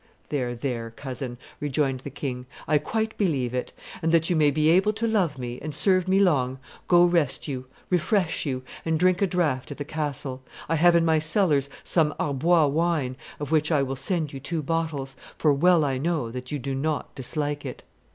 [0.29, 4.67] 'There, there, cousin,' rejoined the kinm, 'I quite believe it; and that you may be
[4.67, 9.21] able to love me and serve me long, go rest you, refresh you, and drink
[9.21, 10.41] a draught at the castle.
[10.67, 14.63] I have in my cellars some Arbois wine, of which I will send you two
[14.63, 17.83] bottles, for well I know that you do not dislike it.